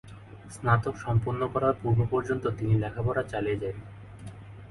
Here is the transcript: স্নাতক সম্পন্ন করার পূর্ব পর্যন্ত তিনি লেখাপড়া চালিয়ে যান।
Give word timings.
স্নাতক 0.49 0.95
সম্পন্ন 0.97 1.41
করার 1.47 1.73
পূর্ব 1.81 1.99
পর্যন্ত 2.11 2.43
তিনি 2.57 2.73
লেখাপড়া 2.77 3.23
চালিয়ে 3.23 3.59
যান। 3.61 3.77